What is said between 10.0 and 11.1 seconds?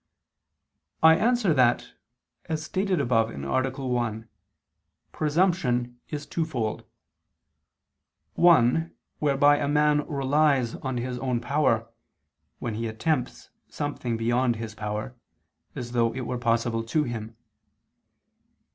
relies on